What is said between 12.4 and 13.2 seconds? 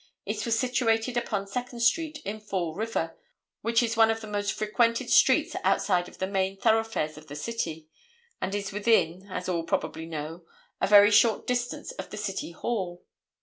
Hall.